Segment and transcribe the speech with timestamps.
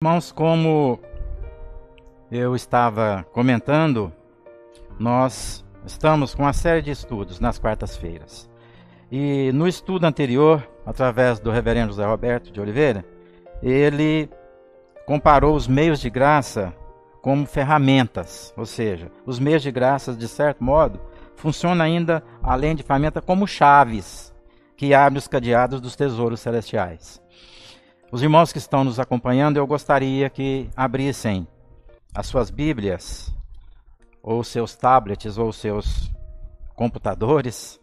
[0.00, 1.00] Irmãos, como
[2.30, 4.12] eu estava comentando,
[4.96, 8.48] nós estamos com uma série de estudos nas quartas-feiras.
[9.10, 13.04] E no estudo anterior, através do reverendo José Roberto de Oliveira,
[13.60, 14.30] ele
[15.04, 16.72] comparou os meios de graça
[17.20, 21.00] como ferramentas, ou seja, os meios de graça, de certo modo,
[21.34, 24.32] funcionam ainda, além de ferramenta, como chaves
[24.76, 27.20] que abrem os cadeados dos tesouros celestiais.
[28.10, 31.46] Os irmãos que estão nos acompanhando, eu gostaria que abrissem
[32.14, 33.30] as suas Bíblias,
[34.22, 36.10] ou seus tablets, ou seus
[36.74, 37.78] computadores,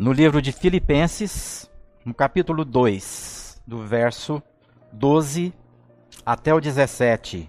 [0.00, 1.70] no livro de Filipenses,
[2.04, 4.42] no capítulo 2, do verso
[4.92, 5.54] 12
[6.26, 7.48] até o 17.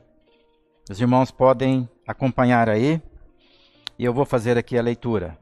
[0.87, 3.01] Os irmãos podem acompanhar aí,
[3.97, 5.35] e eu vou fazer aqui a leitura.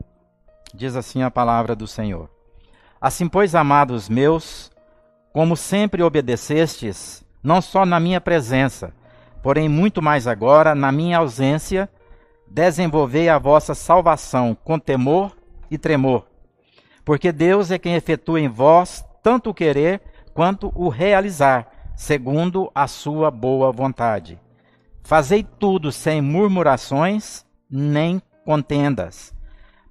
[0.74, 2.30] Diz assim a palavra do Senhor:
[3.00, 4.72] Assim, pois, amados meus,
[5.34, 8.94] como sempre obedecestes, não só na minha presença,
[9.42, 11.90] porém muito mais agora, na minha ausência,
[12.48, 15.36] desenvolvei a vossa salvação com temor
[15.70, 16.26] e tremor.
[17.06, 20.02] Porque Deus é quem efetua em vós tanto o querer
[20.34, 24.40] quanto o realizar, segundo a sua boa vontade.
[25.04, 29.34] Fazei tudo sem murmurações nem contendas,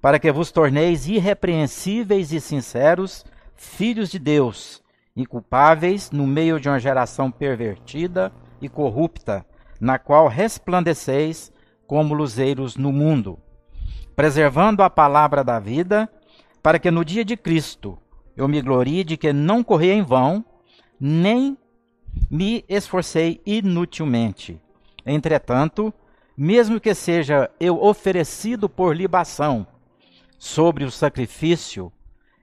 [0.01, 4.81] para que vos torneis irrepreensíveis e sinceros, filhos de Deus,
[5.17, 9.43] inculpáveis no meio de uma geração pervertida e corrupta,
[9.81, 11.51] na qual resplandeceis
[11.87, 13.39] como luzeiros no mundo,
[14.15, 16.07] preservando a palavra da vida,
[16.61, 17.97] para que no dia de Cristo
[18.35, 20.45] eu me glorie de que não corri em vão,
[20.99, 21.57] nem
[22.29, 24.61] me esforcei inutilmente.
[25.03, 25.91] Entretanto,
[26.37, 29.65] mesmo que seja eu oferecido por libação
[30.37, 31.91] sobre o sacrifício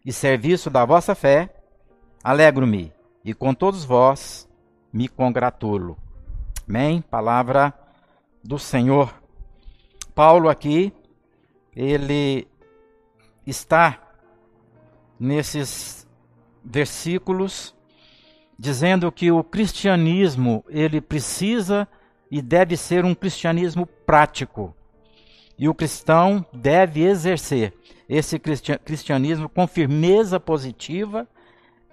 [0.04, 1.63] e serviço da vossa fé,
[2.24, 2.90] Alegro-me
[3.22, 4.48] e com todos vós
[4.90, 5.94] me congratulo.
[6.66, 7.02] Amém?
[7.02, 7.74] Palavra
[8.42, 9.14] do Senhor.
[10.14, 10.90] Paulo aqui,
[11.76, 12.48] ele
[13.46, 14.00] está
[15.20, 16.08] nesses
[16.64, 17.74] versículos
[18.58, 21.86] dizendo que o cristianismo, ele precisa
[22.30, 24.74] e deve ser um cristianismo prático.
[25.58, 27.74] E o cristão deve exercer
[28.08, 31.28] esse cristianismo com firmeza positiva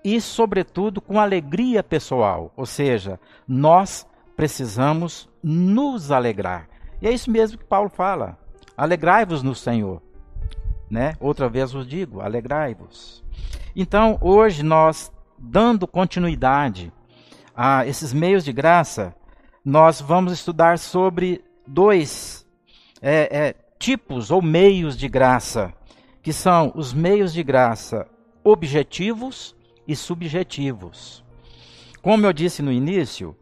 [0.03, 2.51] e, sobretudo, com alegria pessoal.
[2.55, 6.67] Ou seja, nós precisamos nos alegrar.
[7.01, 8.37] E é isso mesmo que Paulo fala.
[8.75, 10.01] Alegrai-vos no Senhor.
[10.89, 11.15] Né?
[11.19, 13.23] Outra vez vos digo, alegrai-vos.
[13.75, 16.91] Então, hoje nós, dando continuidade
[17.55, 19.15] a esses meios de graça,
[19.63, 22.45] nós vamos estudar sobre dois
[23.01, 25.73] é, é, tipos ou meios de graça,
[26.21, 28.07] que são os meios de graça
[28.43, 29.55] objetivos
[29.91, 31.21] e subjetivos.
[32.01, 33.35] Como eu disse no início,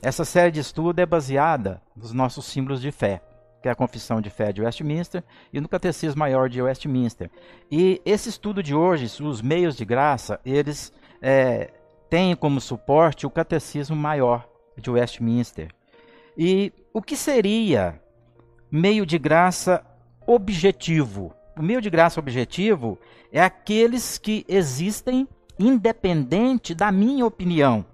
[0.00, 3.20] essa série de estudo é baseada nos nossos símbolos de fé,
[3.60, 7.28] que é a Confissão de Fé de Westminster e no Catecismo Maior de Westminster.
[7.70, 11.72] E esse estudo de hoje, os meios de graça, eles é,
[12.08, 15.72] têm como suporte o Catecismo Maior de Westminster.
[16.38, 18.00] E o que seria
[18.70, 19.84] meio de graça
[20.24, 21.34] objetivo?
[21.58, 22.96] O meio de graça objetivo
[23.32, 25.26] é aqueles que existem
[25.58, 27.84] independente da minha opinião.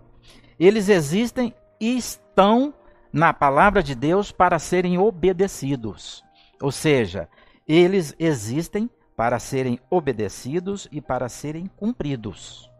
[0.58, 2.74] Eles existem e estão
[3.12, 6.24] na palavra de Deus para serem obedecidos.
[6.60, 7.28] Ou seja,
[7.66, 12.70] eles existem para serem obedecidos e para serem cumpridos.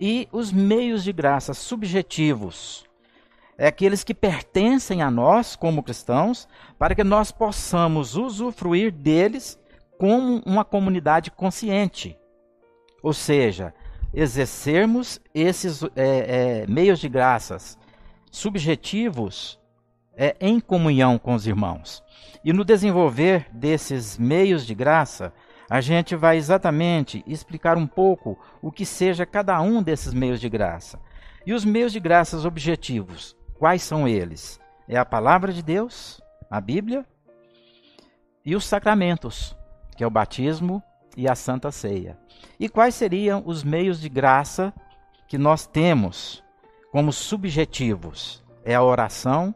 [0.00, 2.84] E os meios de graça subjetivos
[3.56, 9.58] é aqueles que pertencem a nós como cristãos, para que nós possamos usufruir deles
[9.98, 12.18] como uma comunidade consciente.
[13.02, 13.74] Ou seja,
[14.12, 17.78] exercermos esses é, é, meios de graças
[18.30, 19.58] subjetivos
[20.16, 22.02] é, em comunhão com os irmãos.
[22.44, 25.32] E no desenvolver desses meios de graça,
[25.70, 30.48] a gente vai exatamente explicar um pouco o que seja cada um desses meios de
[30.48, 31.00] graça.
[31.46, 34.60] E os meios de graças objetivos, quais são eles?
[34.88, 36.20] É a palavra de Deus,
[36.50, 37.06] a Bíblia,
[38.44, 39.56] e os sacramentos,
[39.96, 40.82] que é o batismo
[41.16, 42.18] e a Santa Ceia.
[42.58, 44.72] E quais seriam os meios de graça
[45.28, 46.42] que nós temos
[46.90, 48.42] como subjetivos?
[48.64, 49.54] É a oração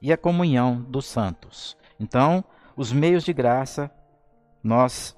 [0.00, 1.76] e a comunhão dos santos.
[1.98, 2.44] Então,
[2.76, 3.90] os meios de graça
[4.62, 5.16] nós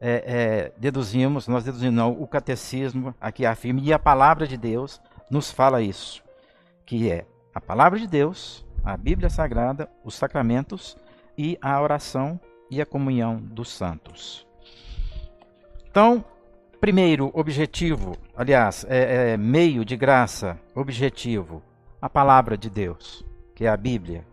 [0.00, 5.00] é, é, deduzimos, nós deduzimos, não, o catecismo aqui afirma, e a palavra de Deus
[5.30, 6.22] nos fala isso,
[6.84, 7.24] que é
[7.54, 10.96] a palavra de Deus, a Bíblia Sagrada, os sacramentos
[11.38, 14.46] e a oração e a comunhão dos santos.
[15.92, 16.24] Então,
[16.80, 21.62] primeiro objetivo, aliás, é, é, meio de graça, objetivo,
[22.00, 23.22] a palavra de Deus,
[23.54, 24.26] que é a Bíblia.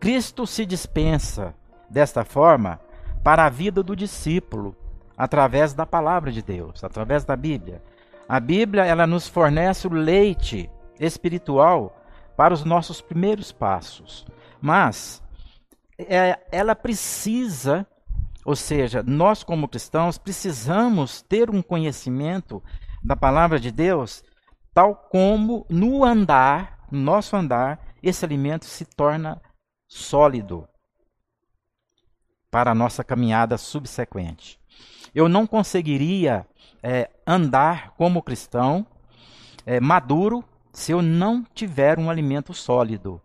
[0.00, 1.54] Cristo se dispensa
[1.90, 2.80] desta forma
[3.22, 4.74] para a vida do discípulo,
[5.14, 7.82] através da palavra de Deus, através da Bíblia.
[8.26, 12.02] A Bíblia, ela nos fornece o leite espiritual
[12.34, 14.26] para os nossos primeiros passos.
[14.58, 15.22] Mas
[15.98, 17.86] é, ela precisa,
[18.44, 22.62] ou seja, nós como cristãos precisamos ter um conhecimento
[23.02, 24.22] da palavra de Deus,
[24.74, 29.40] tal como no andar, no nosso andar, esse alimento se torna
[29.86, 30.68] sólido
[32.50, 34.60] para a nossa caminhada subsequente.
[35.14, 36.46] Eu não conseguiria
[36.82, 38.86] é, andar como cristão
[39.64, 43.20] é, maduro se eu não tiver um alimento sólido.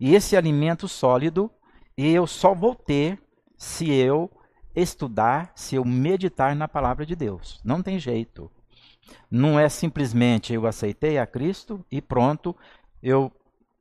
[0.00, 1.50] E esse alimento sólido
[1.96, 3.18] eu só vou ter
[3.56, 4.30] se eu
[4.76, 7.60] estudar, se eu meditar na palavra de Deus.
[7.64, 8.50] Não tem jeito.
[9.30, 12.54] Não é simplesmente eu aceitei a Cristo e pronto,
[13.02, 13.32] eu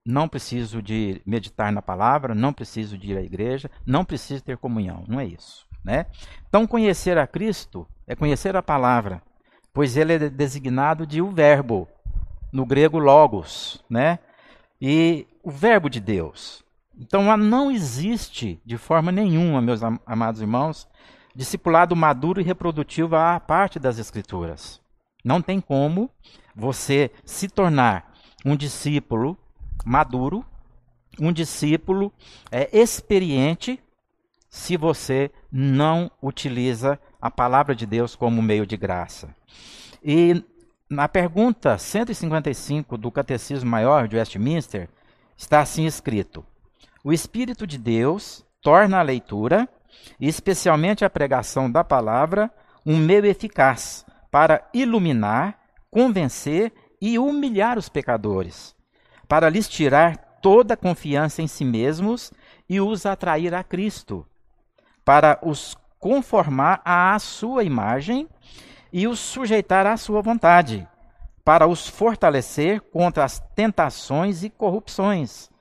[0.06, 4.58] não preciso de meditar na palavra, não preciso de ir à igreja, não preciso ter
[4.58, 5.04] comunhão.
[5.08, 5.66] Não é isso.
[5.84, 6.08] Né?
[6.48, 9.22] Então, conhecer a Cristo é conhecer a palavra,
[9.72, 11.88] pois ele é designado de o verbo,
[12.52, 14.18] no grego logos, né?
[14.82, 16.65] E o verbo de Deus.
[16.98, 20.88] Então, não existe de forma nenhuma, meus amados irmãos,
[21.36, 24.82] discipulado maduro e reprodutivo à parte das Escrituras.
[25.24, 26.10] Não tem como
[26.56, 28.14] você se tornar
[28.46, 29.38] um discípulo
[29.86, 30.46] maduro,
[31.20, 32.14] um discípulo
[32.52, 33.82] é, experiente,
[34.50, 39.36] se você não utiliza a palavra de Deus como meio de graça.
[40.02, 40.44] E
[40.90, 44.88] na pergunta 155 do Catecismo Maior de Westminster,
[45.36, 46.46] está assim escrito:
[47.08, 49.70] O Espírito de Deus torna a leitura,
[50.20, 52.52] e especialmente a pregação da palavra,
[52.84, 55.60] um meio eficaz para iluminar,
[55.92, 58.76] convencer e humilhar os pecadores,
[59.28, 62.34] para lhes tirar toda a confiança em si mesmos
[62.68, 64.26] e os atrair a Cristo,
[65.06, 68.28] para os conformar à sua imagem
[68.92, 70.88] e os sujeitar à sua vontade,
[71.44, 75.52] para os fortalecer contra as tentações e corrupções,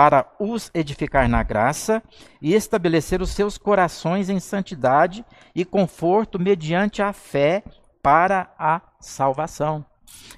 [0.00, 2.02] para os edificar na graça
[2.40, 5.22] e estabelecer os seus corações em santidade
[5.54, 7.62] e conforto mediante a fé
[8.02, 9.84] para a salvação.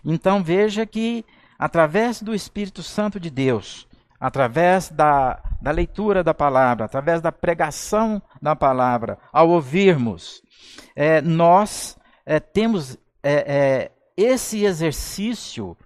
[0.05, 1.25] Então veja que,
[1.57, 3.87] através do Espírito Santo de Deus,
[4.19, 10.43] através da, da leitura da palavra, através da pregação da palavra, ao ouvirmos,
[10.97, 15.77] é, nós é, temos é, é esse exercício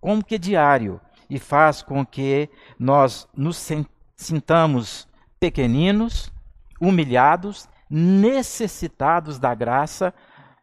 [0.00, 0.98] como que diário
[1.28, 2.48] e faz com que
[2.78, 3.70] nós nos
[4.16, 6.32] sintamos pequeninos,
[6.80, 10.12] humilhados, necessitados da graça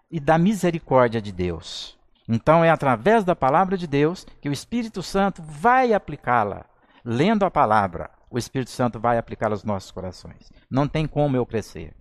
[0.09, 1.97] e da misericórdia de Deus.
[2.27, 6.65] Então é através da palavra de Deus que o Espírito Santo vai aplicá-la.
[7.03, 10.51] Lendo a palavra, o Espírito Santo vai aplicá-la aos nossos corações.
[10.69, 11.93] Não tem como eu crescer.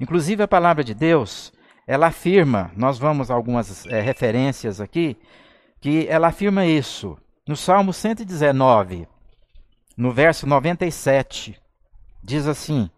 [0.00, 1.52] Inclusive a palavra de Deus,
[1.86, 5.16] ela afirma, nós vamos algumas é, referências aqui,
[5.80, 7.16] que ela afirma isso.
[7.46, 9.06] No Salmo 119,
[9.96, 11.56] no verso 97,
[12.20, 12.90] diz assim: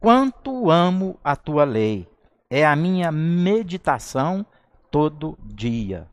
[0.00, 2.08] Quanto amo a tua lei,
[2.50, 4.44] é a minha meditação
[4.90, 6.08] todo dia.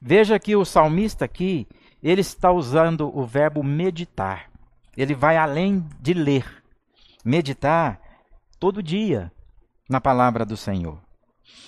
[0.00, 1.66] Veja que o salmista aqui,
[2.00, 4.48] ele está usando o verbo meditar.
[4.96, 6.62] Ele vai além de ler.
[7.24, 8.00] Meditar
[8.60, 9.32] todo dia
[9.88, 11.00] na palavra do Senhor.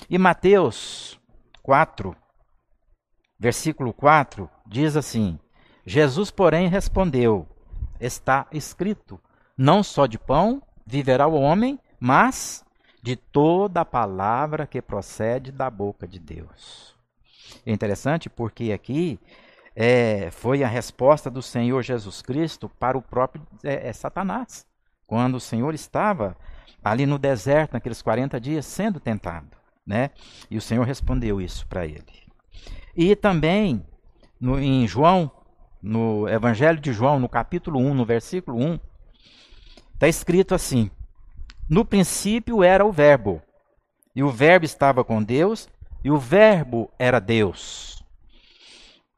[0.09, 1.19] E Mateus
[1.65, 2.17] 4,
[3.43, 5.37] versículo 4, diz assim:
[5.85, 7.45] Jesus, porém, respondeu:
[7.99, 9.21] Está escrito:
[9.59, 12.65] Não só de pão viverá o homem, mas
[13.03, 16.95] de toda a palavra que procede da boca de Deus.
[17.67, 19.19] É interessante porque aqui
[19.75, 24.65] é, foi a resposta do Senhor Jesus Cristo para o próprio é, é, Satanás,
[25.05, 26.37] quando o Senhor estava
[26.85, 29.57] ali no deserto, naqueles 40 dias, sendo tentado.
[29.85, 30.11] Né?
[30.49, 32.22] E o Senhor respondeu isso para ele.
[32.97, 33.85] E também
[34.41, 35.31] no, em João,
[35.83, 38.79] no Evangelho de João, no capítulo 1, no versículo 1,
[39.95, 40.91] está escrito assim:
[41.69, 43.41] no princípio era o Verbo,
[44.15, 45.69] e o Verbo estava com Deus,
[46.05, 48.05] e o Verbo era Deus.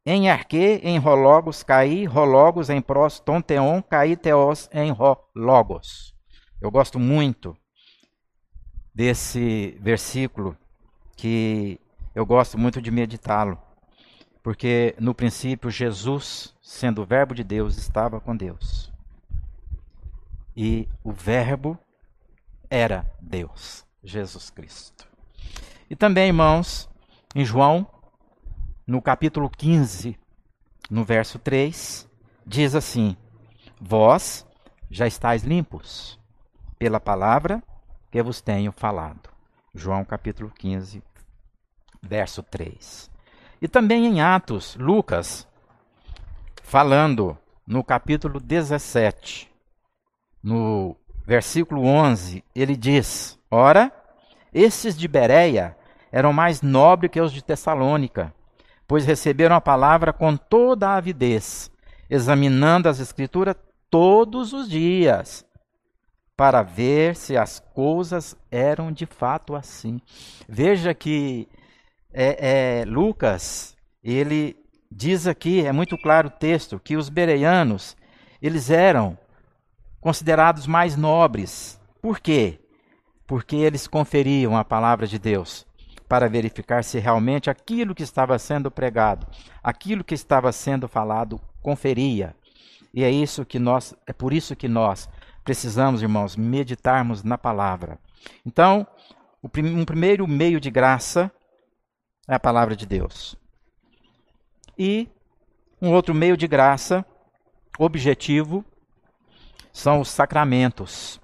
[0.06, 6.14] Em arque, em rologos, caí, rologos, em pros, tonteon, caí, teos, em rologos.
[6.60, 7.56] Eu gosto muito
[8.94, 10.56] desse versículo,
[11.16, 11.80] que
[12.14, 13.58] eu gosto muito de meditá-lo,
[14.42, 18.92] porque no princípio Jesus, sendo o Verbo de Deus, estava com Deus.
[20.56, 21.76] E o Verbo
[22.70, 25.08] era Deus, Jesus Cristo.
[25.90, 26.88] E também, irmãos,
[27.34, 27.86] em João,
[28.86, 30.16] no capítulo 15,
[30.90, 32.08] no verso 3,
[32.46, 33.16] diz assim:
[33.80, 34.46] Vós
[34.90, 36.20] já estáis limpos
[36.78, 37.62] pela palavra
[38.10, 39.30] que vos tenho falado.
[39.74, 41.02] João capítulo 15,
[42.04, 43.10] verso 3.
[43.60, 45.48] E também em Atos, Lucas,
[46.62, 49.50] falando no capítulo 17,
[50.42, 50.96] no
[51.26, 53.92] versículo 11, ele diz: Ora,
[54.52, 55.76] esses de Bereia
[56.12, 58.32] eram mais nobres que os de Tessalônica,
[58.86, 61.70] pois receberam a palavra com toda a avidez,
[62.08, 63.56] examinando as Escrituras
[63.90, 65.44] todos os dias,
[66.36, 70.00] para ver se as coisas eram de fato assim.
[70.48, 71.48] Veja que
[72.14, 74.56] é, é, Lucas, ele
[74.90, 77.96] diz aqui, é muito claro o texto, que os bereianos,
[78.40, 79.18] eles eram
[80.00, 81.80] considerados mais nobres.
[82.00, 82.60] Por quê?
[83.26, 85.66] Porque eles conferiam a palavra de Deus
[86.08, 89.26] para verificar se realmente aquilo que estava sendo pregado,
[89.62, 92.36] aquilo que estava sendo falado, conferia.
[92.92, 95.08] E é isso que nós, é por isso que nós
[95.42, 97.98] precisamos, irmãos, meditarmos na palavra.
[98.46, 98.86] Então,
[99.42, 101.32] um primeiro meio de graça
[102.28, 103.36] é a palavra de Deus.
[104.78, 105.08] E
[105.80, 107.04] um outro meio de graça,
[107.78, 108.64] objetivo,
[109.72, 111.20] são os sacramentos.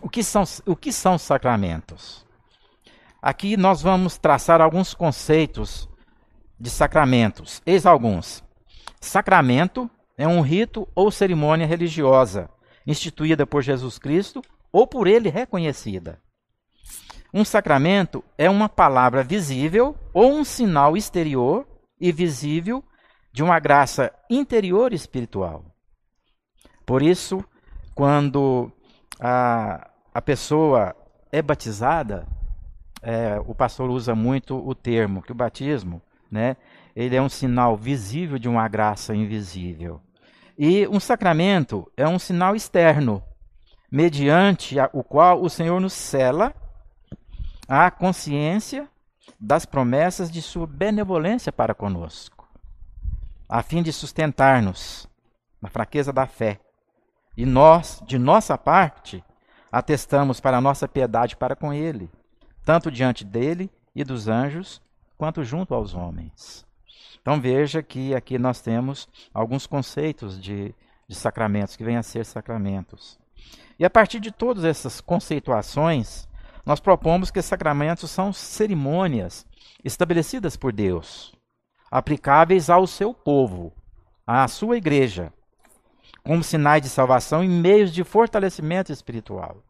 [0.00, 2.24] O que são, o que são sacramentos?
[3.20, 5.88] Aqui nós vamos traçar alguns conceitos
[6.58, 7.60] de sacramentos.
[7.66, 8.44] Eis alguns.
[9.00, 12.48] Sacramento é um rito ou cerimônia religiosa
[12.86, 16.20] instituída por Jesus Cristo ou por ele reconhecida.
[17.32, 21.66] Um sacramento é uma palavra visível ou um sinal exterior
[22.00, 22.82] e visível
[23.32, 25.64] de uma graça interior espiritual.
[26.86, 27.44] Por isso,
[27.94, 28.72] quando
[29.20, 30.96] a, a pessoa
[31.30, 32.26] é batizada,
[33.02, 36.56] é, o pastor usa muito o termo que o batismo, né,
[36.96, 40.00] ele é um sinal visível de uma graça invisível.
[40.58, 43.22] E um sacramento é um sinal externo,
[43.92, 46.54] mediante o qual o Senhor nos cela
[47.68, 48.88] a consciência
[49.38, 52.48] das promessas de sua benevolência para conosco,
[53.46, 55.06] a fim de sustentar-nos
[55.60, 56.60] na fraqueza da fé.
[57.36, 59.22] E nós, de nossa parte,
[59.70, 62.10] atestamos para a nossa piedade para com ele,
[62.64, 64.80] tanto diante dele e dos anjos,
[65.18, 66.66] quanto junto aos homens.
[67.20, 70.74] Então veja que aqui nós temos alguns conceitos de,
[71.06, 73.18] de sacramentos, que vêm a ser sacramentos.
[73.78, 76.27] E a partir de todas essas conceituações,
[76.68, 79.46] nós propomos que sacramentos são cerimônias
[79.82, 81.34] estabelecidas por Deus,
[81.90, 83.72] aplicáveis ao seu povo,
[84.26, 85.32] à sua igreja,
[86.22, 89.64] como sinais de salvação e meios de fortalecimento espiritual.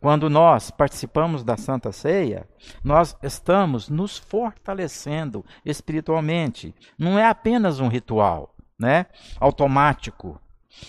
[0.00, 2.48] Quando nós participamos da Santa Ceia,
[2.82, 6.74] nós estamos nos fortalecendo espiritualmente.
[6.98, 9.04] Não é apenas um ritual, né?
[9.38, 10.40] Automático.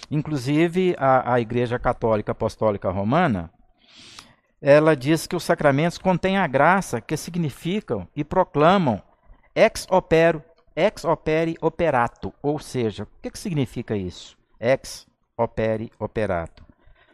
[0.09, 3.51] Inclusive, a, a Igreja Católica Apostólica Romana,
[4.61, 9.01] ela diz que os sacramentos contêm a graça que significam e proclamam
[9.55, 10.43] ex opero,
[10.75, 14.37] ex opere operato, ou seja, o que, que significa isso?
[14.59, 16.65] Ex opere operato.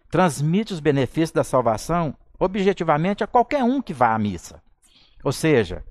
[0.09, 4.61] Transmite os benefícios da salvação objetivamente a qualquer um que vá à missa.
[5.23, 5.83] Ou seja,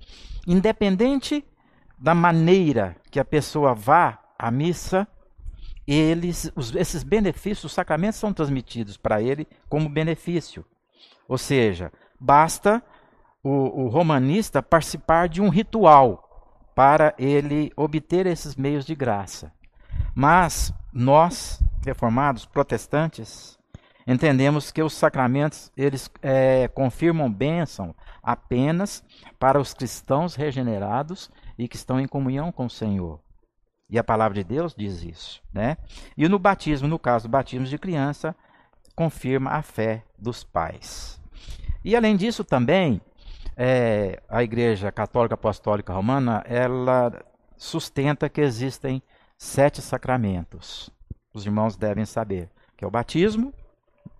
[0.47, 1.43] independente
[1.97, 5.07] da maneira que a pessoa vá à missa,
[5.87, 10.65] eles, os, esses benefícios, os sacramentos são transmitidos para ele como benefício.
[11.27, 12.83] Ou seja, basta
[13.43, 16.21] o, o romanista participar de um ritual
[16.75, 19.51] para ele obter esses meios de graça.
[20.13, 23.57] Mas nós, reformados, protestantes,
[24.05, 29.03] entendemos que os sacramentos eles é, confirmam bênção apenas
[29.39, 33.19] para os cristãos regenerados e que estão em comunhão com o Senhor.
[33.89, 35.77] E a palavra de Deus diz isso, né?
[36.17, 38.35] E no batismo, no caso do batismo de criança,
[38.95, 41.21] confirma a fé dos pais.
[41.83, 43.01] E além disso também,
[43.55, 47.23] é, a Igreja Católica Apostólica Romana, ela
[47.57, 49.01] sustenta que existem
[49.37, 50.89] sete sacramentos.
[51.33, 53.53] Os irmãos devem saber, que é o batismo,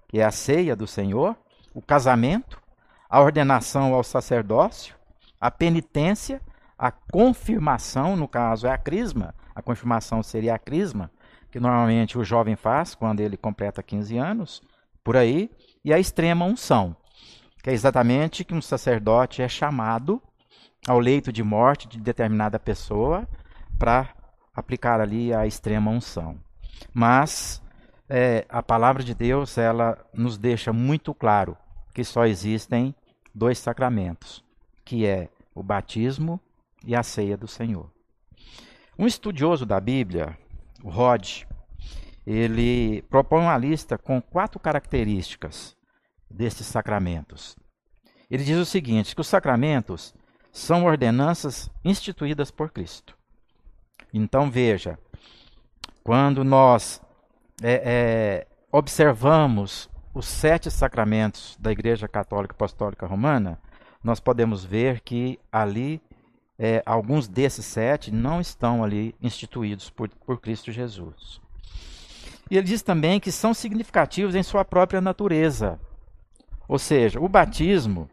[0.08, 1.36] que é a ceia do Senhor,
[1.74, 2.62] o casamento,
[3.10, 4.96] a ordenação ao sacerdócio,
[5.40, 6.42] a penitência,
[6.78, 11.10] a confirmação, no caso é a crisma, a confirmação seria a crisma,
[11.56, 14.62] que normalmente o jovem faz quando ele completa 15 anos,
[15.02, 15.50] por aí,
[15.86, 16.94] e a extrema unção,
[17.64, 20.22] que é exatamente que um sacerdote é chamado
[20.86, 23.26] ao leito de morte de determinada pessoa
[23.80, 24.14] para
[24.54, 26.38] aplicar ali a extrema unção.
[26.94, 27.64] Mas
[28.10, 31.56] é, a palavra de Deus ela nos deixa muito claro
[31.94, 32.94] que só existem
[33.34, 34.44] dois sacramentos,
[34.84, 36.38] que é o batismo
[36.86, 37.90] e a ceia do Senhor.
[39.00, 40.38] Um estudioso da Bíblia,
[40.84, 41.44] Rod,
[42.26, 45.76] ele propõe uma lista com quatro características
[46.30, 47.56] destes sacramentos.
[48.30, 50.14] Ele diz o seguinte: que os sacramentos
[50.52, 53.16] são ordenanças instituídas por Cristo.
[54.14, 54.98] Então veja,
[56.04, 57.02] quando nós
[57.62, 63.60] é, é, observamos os sete sacramentos da Igreja Católica Apostólica Romana,
[64.04, 66.02] nós podemos ver que ali
[66.58, 71.42] é, alguns desses sete não estão ali instituídos por, por Cristo Jesus.
[72.50, 75.80] E ele diz também que são significativos em sua própria natureza.
[76.68, 78.10] Ou seja, o batismo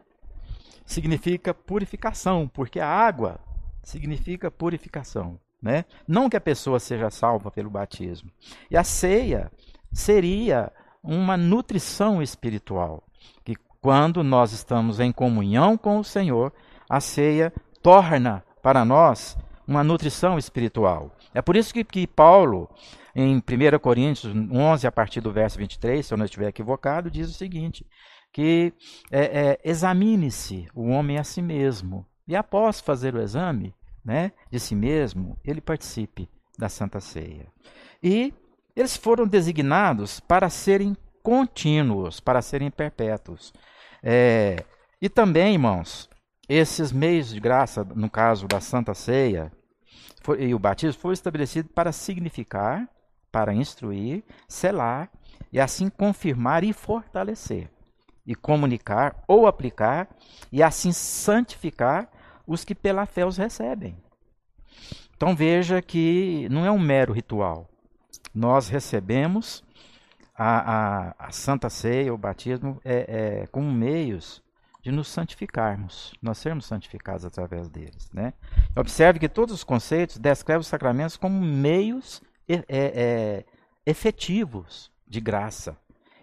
[0.85, 3.39] significa purificação, porque a água
[3.83, 5.39] significa purificação.
[5.61, 5.85] Né?
[6.09, 8.31] Não que a pessoa seja salva pelo batismo.
[8.71, 9.51] E a ceia
[9.93, 10.73] seria
[11.03, 13.03] uma nutrição espiritual,
[13.45, 16.53] que quando nós estamos em comunhão com o Senhor,
[16.89, 19.37] a ceia torna para nós
[19.67, 21.11] uma nutrição espiritual.
[21.35, 22.69] É por isso que, que Paulo,
[23.15, 27.29] em 1 Coríntios 11, a partir do verso 23, se eu não estiver equivocado, diz
[27.29, 27.87] o seguinte:
[28.33, 28.73] que
[29.11, 33.75] é, é, examine-se o homem a si mesmo, e após fazer o exame
[34.05, 37.47] né, de si mesmo, ele participe da Santa Ceia.
[38.03, 38.33] E
[38.75, 43.53] eles foram designados para serem contínuos, para serem perpétuos.
[44.03, 44.65] É,
[45.01, 46.09] e também, irmãos,
[46.53, 49.51] esses meios de graça, no caso da Santa Ceia
[50.23, 52.89] foi, e o batismo, foram estabelecidos para significar,
[53.31, 55.11] para instruir, selar
[55.53, 57.71] e assim confirmar e fortalecer
[58.27, 60.09] e comunicar ou aplicar
[60.51, 62.09] e assim santificar
[62.47, 63.97] os que pela fé os recebem.
[65.17, 67.69] Então veja que não é um mero ritual.
[68.35, 69.65] Nós recebemos
[70.35, 74.43] a, a, a Santa Ceia, o batismo, é, é, como meios
[74.83, 78.11] de nos santificarmos, nós sermos santificados através deles.
[78.13, 78.33] Né?
[78.77, 83.45] Observe que todos os conceitos descrevem os sacramentos como meios é, é,
[83.87, 85.77] efetivos de graça.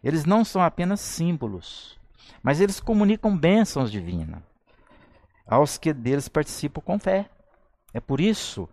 [0.03, 1.98] Eles não são apenas símbolos,
[2.43, 4.41] mas eles comunicam bênçãos divinas
[5.48, 7.29] aos que deles participam com fé.
[7.93, 8.69] É por isso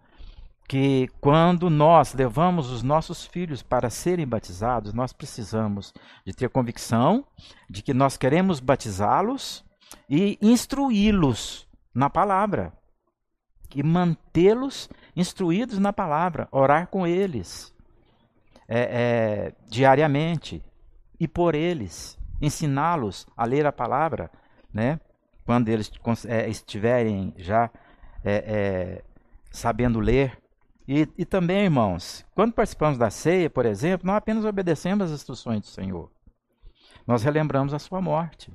[0.69, 5.95] que quando nós levamos os nossos filhos para serem batizados, nós precisamos
[6.25, 7.25] de ter convicção
[7.71, 9.65] de que nós queremos batizá-los
[10.09, 12.73] e instruí-los na palavra.
[13.75, 17.75] E mantê-los instruídos na palavra, orar com eles
[18.67, 20.63] é, é, diariamente
[21.21, 24.31] e por eles, ensiná-los a ler a palavra,
[24.73, 25.01] né?
[25.45, 25.91] quando eles
[26.27, 27.71] é, estiverem já
[28.25, 29.05] é, é,
[29.51, 30.39] sabendo ler.
[30.89, 35.61] E, e também, irmãos, quando participamos da ceia, por exemplo, não apenas obedecemos as instruções
[35.61, 36.11] do Senhor,
[37.07, 38.53] nós relembramos a sua morte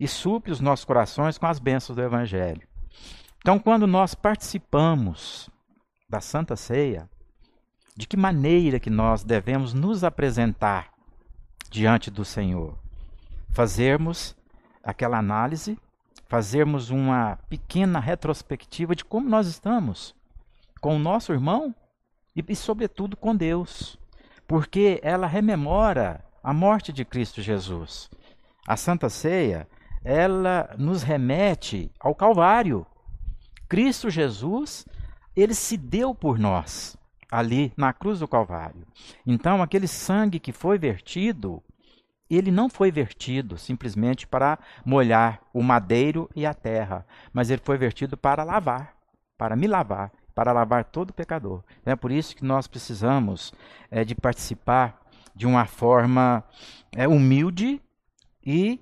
[0.00, 2.66] e supre os nossos corações com as bênçãos do Evangelho.
[3.38, 5.50] Então, quando nós participamos
[6.08, 7.08] da Santa Ceia,
[7.94, 10.90] de que maneira que nós devemos nos apresentar
[11.70, 12.78] diante do Senhor?
[13.50, 14.34] Fazermos
[14.82, 15.78] aquela análise,
[16.26, 20.14] fazermos uma pequena retrospectiva de como nós estamos
[20.80, 21.74] com o nosso irmão
[22.34, 23.98] e, e sobretudo, com Deus,
[24.48, 28.08] porque ela rememora a morte de Cristo Jesus.
[28.66, 29.68] A Santa Ceia
[30.04, 32.86] ela nos remete ao Calvário.
[33.68, 34.86] Cristo Jesus,
[35.36, 36.96] ele se deu por nós
[37.30, 38.86] ali na cruz do Calvário.
[39.26, 41.62] Então, aquele sangue que foi vertido,
[42.28, 47.78] ele não foi vertido simplesmente para molhar o madeiro e a terra, mas ele foi
[47.78, 48.94] vertido para lavar,
[49.38, 51.62] para me lavar, para lavar todo pecador.
[51.84, 53.52] É por isso que nós precisamos
[53.90, 55.00] é, de participar
[55.34, 56.42] de uma forma
[56.96, 57.80] é, humilde
[58.44, 58.80] e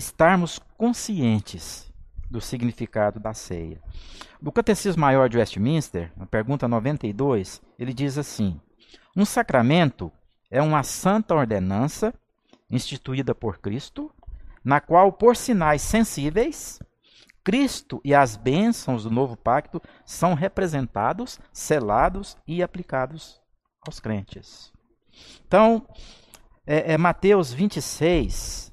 [0.00, 1.92] estarmos conscientes
[2.30, 3.82] do significado da ceia.
[4.40, 8.58] No Catecismo Maior de Westminster, na pergunta 92, ele diz assim:
[9.14, 10.10] Um sacramento
[10.50, 12.14] é uma santa ordenança
[12.70, 14.10] instituída por Cristo,
[14.64, 16.80] na qual, por sinais sensíveis,
[17.44, 23.38] Cristo e as bênçãos do novo pacto são representados, selados e aplicados
[23.86, 24.72] aos crentes.
[25.46, 25.86] Então,
[26.66, 28.69] é, é Mateus 26,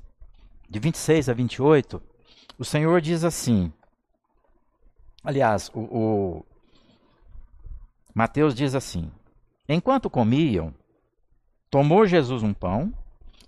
[0.69, 2.01] de 26 a 28,
[2.59, 3.71] o Senhor diz assim.
[5.23, 6.45] Aliás, o, o
[8.13, 9.09] Mateus diz assim:
[9.67, 10.73] Enquanto comiam,
[11.69, 12.93] tomou Jesus um pão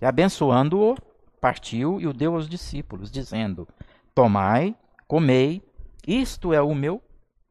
[0.00, 0.96] e, abençoando-o,
[1.40, 3.68] partiu e o deu aos discípulos, dizendo:
[4.14, 4.74] Tomai,
[5.06, 5.62] comei,
[6.06, 7.02] isto é o meu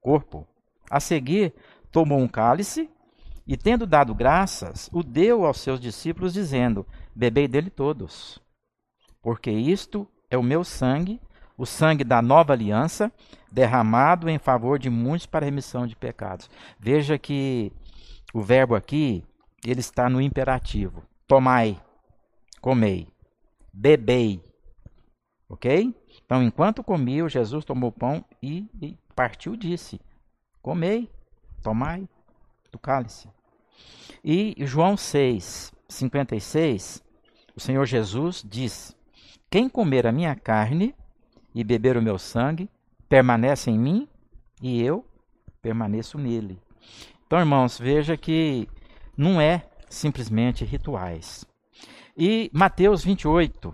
[0.02, 0.48] corpo.
[0.90, 1.54] A seguir,
[1.92, 2.90] tomou um cálice
[3.46, 8.42] e, tendo dado graças, o deu aos seus discípulos, dizendo: Bebei dele todos
[9.22, 11.20] porque isto é o meu sangue
[11.60, 13.12] o sangue da nova aliança,
[13.52, 16.50] derramado em favor de muitos para remissão de pecados.
[16.80, 17.70] Veja que
[18.34, 19.26] o verbo aqui,
[19.66, 21.04] ele está no imperativo.
[21.28, 21.78] Tomai,
[22.62, 23.10] comei,
[23.74, 24.42] bebei.
[25.50, 25.94] Ok?
[26.26, 30.00] Então, enquanto comiam, Jesus tomou pão e, e partiu disse:
[30.62, 31.12] Comei,
[31.62, 32.08] tomai
[32.72, 33.28] do cálice.
[34.24, 37.04] E João 6, 56,
[37.54, 38.96] o Senhor Jesus diz:
[39.50, 40.96] Quem comer a minha carne
[41.56, 42.70] e beber o meu sangue,
[43.08, 44.08] permanece em mim
[44.62, 45.06] e eu
[45.62, 46.62] permaneço nele.
[47.26, 48.68] Então, irmãos, veja que
[49.18, 51.46] não é simplesmente rituais.
[52.16, 53.74] E Mateus 28,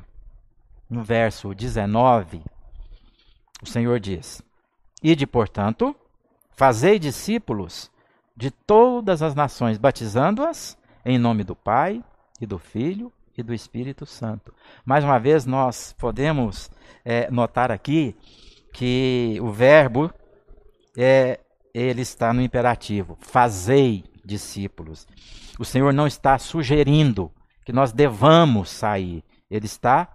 [0.90, 2.42] no verso 19,
[3.62, 4.42] o Senhor diz:
[5.04, 5.96] Ide, portanto,
[6.52, 7.92] fazei discípulos
[8.36, 12.04] de todas as nações, batizando-as em nome do Pai
[12.40, 14.54] e do Filho e do Espírito Santo.
[14.86, 16.70] Mais uma vez, nós podemos
[17.04, 18.16] é, notar aqui
[18.74, 20.12] que o verbo
[20.98, 21.40] é,
[21.74, 25.08] ele está no imperativo: fazei discípulos.
[25.60, 27.32] O Senhor não está sugerindo
[27.66, 30.08] que nós devamos sair, Ele está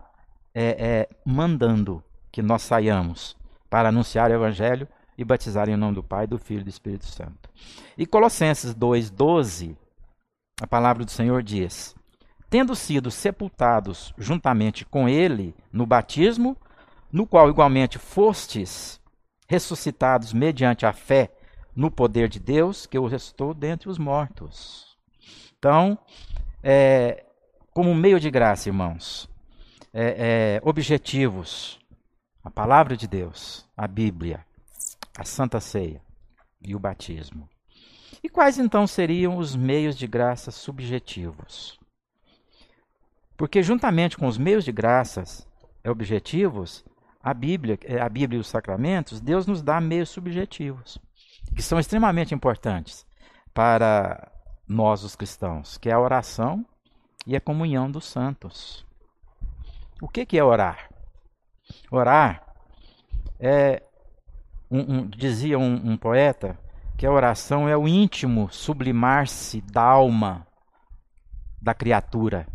[0.55, 3.37] é, é, mandando que nós saiamos
[3.69, 4.87] para anunciar o Evangelho
[5.19, 7.51] e batizar em nome do Pai, do Filho e do Espírito Santo.
[7.99, 9.77] E Colossenses 2,12,
[10.63, 11.95] a palavra do Senhor diz:
[12.51, 16.57] Tendo sido sepultados juntamente com Ele no batismo,
[17.13, 19.01] no qual igualmente fostes
[19.49, 21.31] ressuscitados mediante a fé
[21.75, 24.99] no poder de Deus, que o restou dentre os mortos.
[25.59, 25.99] Então,
[26.63, 27.25] é,
[27.73, 29.29] como meio de graça, irmãos,
[29.93, 31.79] é, é, objetivos,
[32.45, 34.45] a palavra de Deus, a Bíblia,
[35.17, 36.03] a Santa Ceia
[36.61, 37.49] e o batismo.
[38.23, 41.80] E quais então seriam os meios de graça subjetivos?
[43.41, 45.49] Porque juntamente com os meios de graças
[45.83, 46.85] objetivos,
[47.23, 50.99] a Bíblia, a Bíblia e os sacramentos, Deus nos dá meios subjetivos,
[51.57, 53.07] que são extremamente importantes
[53.55, 54.31] para
[54.69, 56.67] nós os cristãos, que é a oração
[57.27, 58.85] e a comunhão dos santos.
[60.03, 60.91] O que, que é orar?
[61.91, 62.45] Orar
[63.39, 63.83] é,
[64.71, 66.59] um, um, dizia um, um poeta,
[66.95, 70.47] que a oração é o íntimo sublimar-se da alma
[71.59, 72.47] da criatura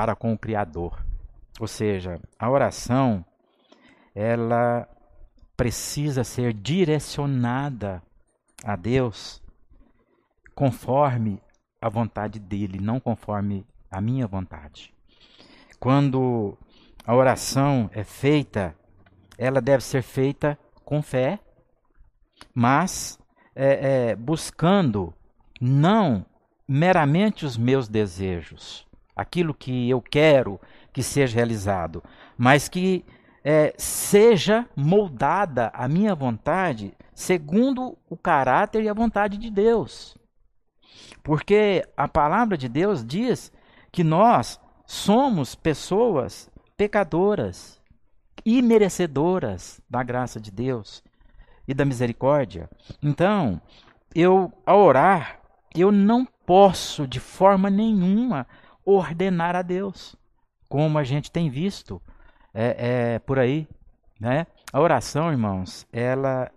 [0.00, 1.04] para com o Criador.
[1.60, 3.22] Ou seja, a oração
[4.14, 4.88] ela
[5.54, 8.02] precisa ser direcionada
[8.64, 9.42] a Deus
[10.54, 11.38] conforme
[11.82, 14.90] a vontade dele, não conforme a minha vontade.
[15.78, 16.56] Quando
[17.04, 18.74] a oração é feita,
[19.36, 21.38] ela deve ser feita com fé,
[22.54, 23.18] mas
[23.54, 25.12] é, é, buscando
[25.60, 26.24] não
[26.66, 28.88] meramente os meus desejos,
[29.20, 30.58] aquilo que eu quero
[30.92, 32.02] que seja realizado,
[32.38, 33.04] mas que
[33.44, 40.16] é, seja moldada a minha vontade segundo o caráter e a vontade de Deus.
[41.22, 43.52] Porque a palavra de Deus diz
[43.92, 47.78] que nós somos pessoas pecadoras
[48.44, 51.04] e merecedoras da graça de Deus
[51.68, 52.70] e da misericórdia.
[53.02, 53.60] Então,
[54.14, 55.40] eu ao orar,
[55.74, 58.46] eu não posso de forma nenhuma
[58.84, 60.16] ordenar a Deus,
[60.68, 62.00] como a gente tem visto
[62.54, 63.68] é, é, por aí,
[64.18, 64.46] né?
[64.72, 66.50] A oração, irmãos, ela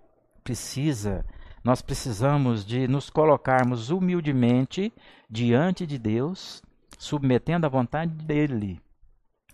[0.44, 1.26] precisa,
[1.64, 4.94] nós precisamos de nos colocarmos humildemente
[5.30, 6.62] diante de Deus,
[7.00, 8.80] submetendo a vontade dele,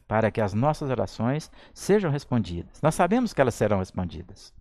[0.08, 2.82] para que as nossas orações sejam respondidas.
[2.82, 4.54] Nós sabemos que elas serão respondidas,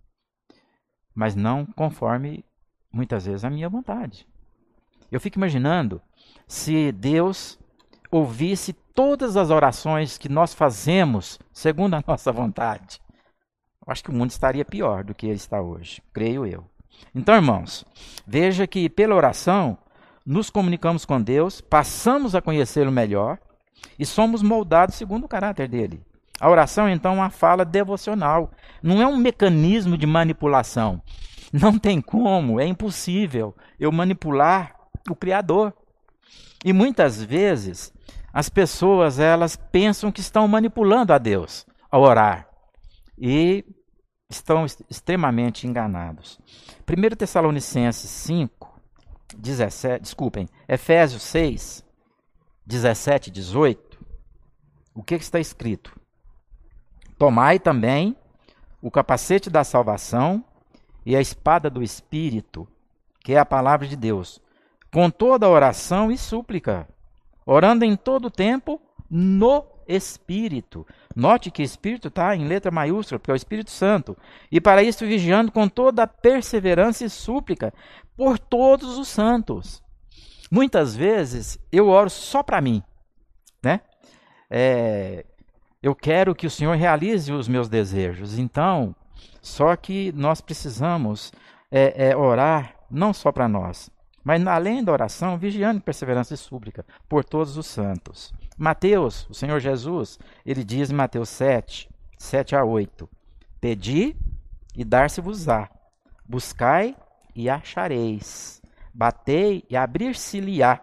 [1.13, 2.45] mas não conforme
[2.91, 4.27] muitas vezes a minha vontade.
[5.11, 6.01] Eu fico imaginando
[6.47, 7.58] se Deus
[8.11, 13.01] ouvisse todas as orações que nós fazemos segundo a nossa vontade,
[13.85, 16.65] eu acho que o mundo estaria pior do que ele está hoje, creio eu.
[17.15, 17.85] Então, irmãos,
[18.27, 19.77] veja que pela oração
[20.25, 23.39] nos comunicamos com Deus, passamos a conhecê-lo melhor
[23.97, 26.03] e somos moldados segundo o caráter dele.
[26.39, 31.01] A oração, então, é uma fala devocional, não é um mecanismo de manipulação.
[31.51, 34.75] Não tem como, é impossível eu manipular
[35.09, 35.73] o Criador.
[36.63, 37.93] E muitas vezes
[38.33, 42.47] as pessoas elas pensam que estão manipulando a Deus ao orar
[43.17, 43.65] e
[44.29, 46.39] estão extremamente enganados.
[46.87, 48.79] 1 Tessalonicenses 5,
[49.35, 51.83] 17, desculpem, Efésios 6,
[52.65, 53.99] 17 e 18,
[54.93, 55.99] o que, que está escrito?
[57.17, 58.15] Tomai também
[58.81, 60.43] o capacete da salvação
[61.05, 62.67] e a espada do Espírito,
[63.21, 64.41] que é a palavra de Deus,
[64.91, 66.87] com toda oração e súplica
[67.45, 70.85] orando em todo tempo no Espírito.
[71.15, 74.15] Note que Espírito está em letra maiúscula, porque é o Espírito Santo.
[74.51, 77.73] E para isso vigiando com toda perseverança e súplica
[78.15, 79.81] por todos os santos.
[80.51, 82.83] Muitas vezes eu oro só para mim,
[83.63, 83.81] né?
[84.47, 85.25] É,
[85.81, 88.37] eu quero que o Senhor realize os meus desejos.
[88.37, 88.95] Então,
[89.41, 91.31] só que nós precisamos
[91.71, 93.89] é, é, orar não só para nós,
[94.23, 98.33] mas além da oração, vigiando perseverança e súplica por todos os santos.
[98.57, 103.09] Mateus, o Senhor Jesus, ele diz em Mateus 7, 7 a 8:
[103.61, 104.15] Pedi
[104.75, 105.69] e dar-se-vos-á,
[106.27, 106.95] buscai
[107.35, 108.61] e achareis,
[108.93, 110.81] batei e abrir-se-lhe-á,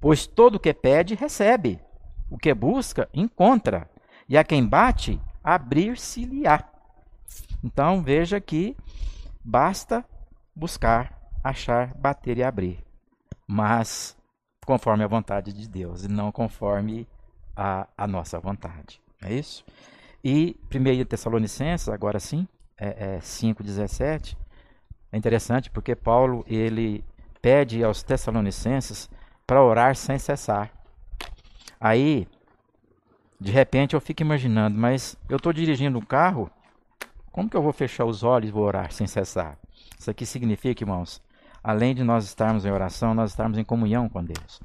[0.00, 1.78] pois todo o que pede, recebe,
[2.30, 3.88] o que busca, encontra,
[4.28, 6.64] e a quem bate, abrir-se-lhe-á.
[7.62, 8.76] Então veja que
[9.44, 10.04] basta
[10.54, 12.84] buscar, achar, bater e abrir.
[13.46, 14.16] Mas
[14.64, 17.06] conforme a vontade de Deus e não conforme
[17.56, 19.00] a, a nossa vontade.
[19.20, 19.64] É isso?
[20.24, 22.46] E 1 Tessalonicenses, agora sim,
[22.78, 24.36] é, é 5,17,
[25.10, 27.04] é interessante porque Paulo ele
[27.40, 29.10] pede aos Tessalonicenses
[29.46, 30.70] para orar sem cessar.
[31.80, 32.28] Aí,
[33.40, 36.48] de repente, eu fico imaginando, mas eu estou dirigindo um carro,
[37.32, 39.58] como que eu vou fechar os olhos e vou orar sem cessar?
[39.98, 41.20] Isso aqui significa, irmãos,
[41.62, 44.60] além de nós estarmos em oração, nós estarmos em comunhão com Deus.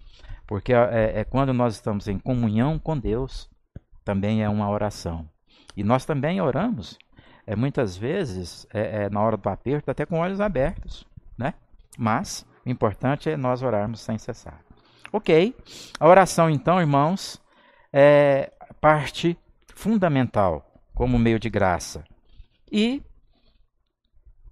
[0.45, 3.49] Porque é, é quando nós estamos em comunhão com Deus,
[4.03, 5.27] também é uma oração.
[5.75, 6.97] E nós também oramos,
[7.45, 11.05] é, muitas vezes, é, é, na hora do aperto, até com olhos abertos.
[11.37, 11.53] Né?
[11.97, 14.61] Mas o importante é nós orarmos sem cessar.
[15.11, 15.55] Ok,
[15.99, 17.41] a oração, então, irmãos,
[17.93, 19.37] é parte
[19.73, 22.03] fundamental como meio de graça.
[22.71, 23.01] E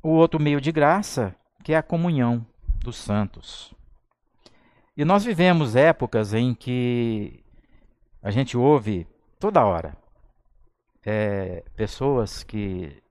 [0.01, 2.45] o outro meio de graça, que é a comunhão
[2.79, 3.73] dos santos.
[4.95, 7.43] E nós vivemos épocas em que
[8.21, 9.07] a gente ouve
[9.39, 9.97] toda hora
[11.03, 13.01] é, pessoas que,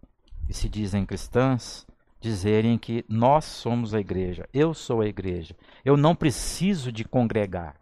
[0.47, 1.85] que se dizem cristãs
[2.21, 7.75] dizerem que nós somos a igreja, eu sou a igreja, eu não preciso de congregar.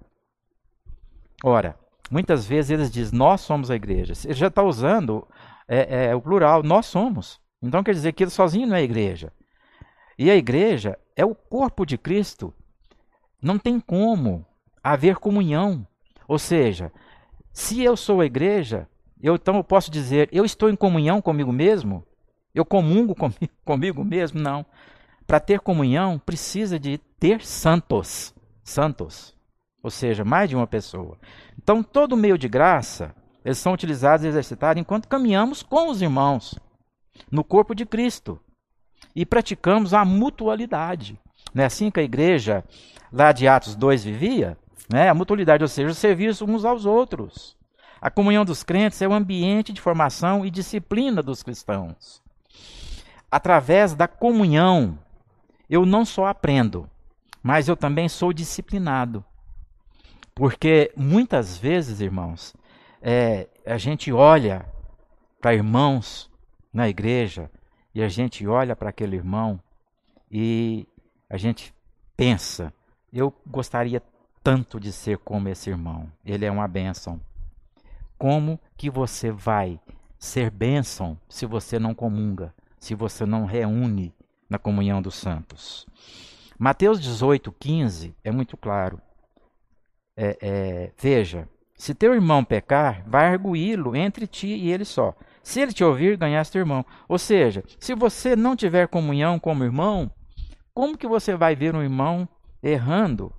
[1.44, 1.78] Ora,
[2.10, 4.14] muitas vezes eles dizem nós somos a igreja.
[4.24, 5.28] Ele já está usando
[5.68, 7.38] é, é, o plural, nós somos.
[7.62, 9.30] Então quer dizer que ele sozinho não é igreja.
[10.18, 12.52] E a igreja é o corpo de Cristo.
[13.40, 14.46] Não tem como
[14.82, 15.86] haver comunhão.
[16.28, 16.92] Ou seja,
[17.52, 18.88] se eu sou a igreja,
[19.20, 22.04] eu então eu posso dizer, eu estou em comunhão comigo mesmo?
[22.54, 24.40] Eu comungo comigo, comigo mesmo?
[24.40, 24.64] Não.
[25.26, 28.34] Para ter comunhão, precisa de ter santos.
[28.62, 29.34] Santos.
[29.82, 31.18] Ou seja, mais de uma pessoa.
[31.58, 36.58] Então, todo meio de graça, eles são utilizados e exercitados enquanto caminhamos com os irmãos
[37.30, 38.40] no corpo de Cristo
[39.14, 41.18] e praticamos a mutualidade.
[41.54, 42.64] Não é assim que a igreja
[43.12, 44.56] lá de Atos 2 vivia?
[44.88, 45.08] Né?
[45.08, 47.56] A mutualidade, ou seja, o serviço uns aos outros.
[48.00, 52.20] A comunhão dos crentes é o ambiente de formação e disciplina dos cristãos.
[53.30, 54.98] Através da comunhão,
[55.70, 56.88] eu não só aprendo,
[57.42, 59.24] mas eu também sou disciplinado.
[60.34, 62.54] Porque muitas vezes, irmãos,
[63.00, 64.66] é, a gente olha
[65.40, 66.30] para irmãos
[66.72, 67.50] na igreja
[67.94, 69.60] e a gente olha para aquele irmão
[70.30, 70.86] e
[71.28, 71.74] a gente
[72.16, 72.72] pensa:
[73.12, 74.02] eu gostaria
[74.42, 77.20] tanto de ser como esse irmão, ele é uma bênção.
[78.18, 79.80] Como que você vai
[80.18, 84.14] ser bênção se você não comunga, se você não reúne
[84.48, 85.86] na comunhão dos santos?
[86.58, 89.00] Mateus 18, 15 é muito claro.
[90.16, 95.16] É, é, veja, se teu irmão pecar, vai arguí-lo entre ti e ele só.
[95.42, 96.84] Se ele te ouvir, ganhaste irmão.
[97.08, 100.10] Ou seja, se você não tiver comunhão como irmão,
[100.74, 102.28] como que você vai ver um irmão
[102.62, 103.32] errando?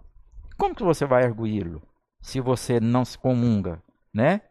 [0.57, 1.81] Como que você vai arguí-lo
[2.21, 3.81] se você não se comunga,
[4.13, 4.41] né?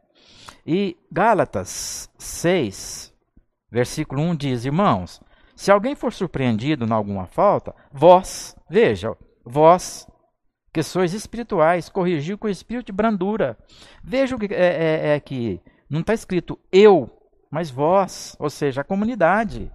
[0.67, 3.13] E Gálatas 6,
[3.71, 5.21] versículo 1 diz: Irmãos,
[5.55, 10.07] se alguém for surpreendido em alguma falta, vós, veja, vós
[10.73, 13.59] que sois espirituais, corrigiu com espírito de brandura.
[14.03, 17.11] Veja o que é, é, é que não está escrito eu
[17.53, 19.71] mas vós, ou seja, a comunidade.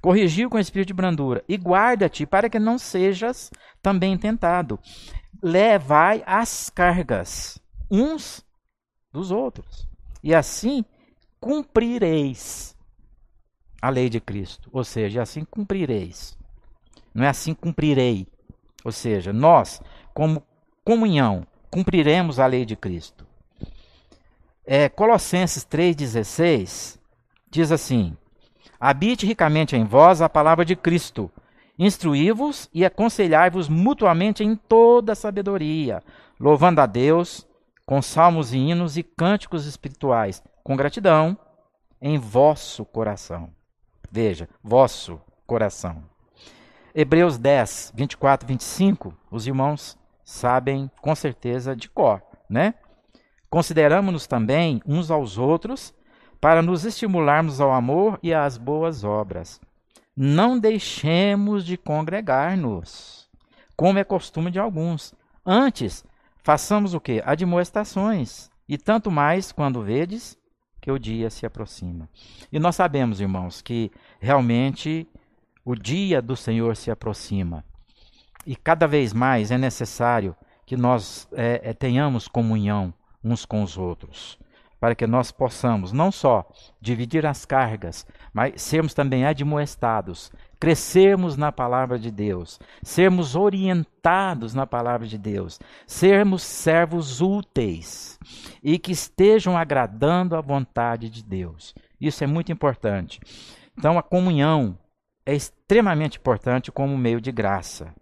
[0.00, 4.80] Corrigiu com espírito de brandura e guarda-te para que não sejas também tentado.
[5.40, 8.44] Levai as cargas uns
[9.12, 9.88] dos outros,
[10.22, 10.84] e assim
[11.40, 12.76] cumprireis
[13.80, 14.68] a lei de Cristo.
[14.72, 16.36] Ou seja, assim cumprireis.
[17.14, 18.26] Não é assim cumprirei.
[18.84, 19.80] Ou seja, nós,
[20.12, 20.42] como
[20.84, 23.17] comunhão, cumpriremos a lei de Cristo.
[24.70, 26.98] É, Colossenses 3,16
[27.50, 28.14] diz assim:
[28.78, 31.30] Habite ricamente em vós a palavra de Cristo,
[31.78, 36.02] instruí-vos e aconselhai-vos mutuamente em toda sabedoria,
[36.38, 37.48] louvando a Deus
[37.86, 41.34] com salmos e hinos e cânticos espirituais, com gratidão
[41.98, 43.48] em vosso coração.
[44.10, 46.04] Veja, vosso coração.
[46.94, 52.74] Hebreus 10, 24 e 25, os irmãos sabem com certeza de cor, né?
[53.50, 55.94] Consideramos-nos também uns aos outros
[56.40, 59.60] para nos estimularmos ao amor e às boas obras.
[60.16, 63.28] Não deixemos de congregar-nos,
[63.76, 65.14] como é costume de alguns.
[65.44, 66.04] Antes,
[66.42, 67.22] façamos o que?
[67.24, 70.36] Admoestações, e tanto mais quando vedes
[70.80, 72.08] que o dia se aproxima.
[72.52, 75.06] E nós sabemos, irmãos, que realmente
[75.64, 77.64] o dia do Senhor se aproxima.
[78.46, 80.34] E cada vez mais é necessário
[80.64, 82.92] que nós é, é, tenhamos comunhão
[83.28, 84.38] uns com os outros,
[84.80, 86.48] para que nós possamos não só
[86.80, 94.66] dividir as cargas, mas sermos também admoestados, crescermos na palavra de Deus, sermos orientados na
[94.66, 98.18] palavra de Deus, sermos servos úteis
[98.62, 101.74] e que estejam agradando a vontade de Deus.
[102.00, 103.20] Isso é muito importante.
[103.76, 104.78] Então, a comunhão
[105.24, 107.94] é extremamente importante como meio de graça.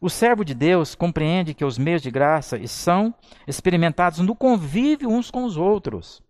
[0.00, 3.14] O servo de Deus compreende que os meios de graça são
[3.46, 6.22] experimentados no convívio uns com os outros.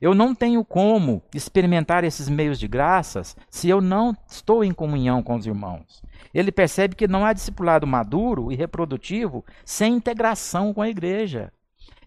[0.00, 5.22] Eu não tenho como experimentar esses meios de graças se eu não estou em comunhão
[5.22, 6.02] com os irmãos.
[6.32, 11.52] Ele percebe que não há discipulado maduro e reprodutivo sem integração com a igreja.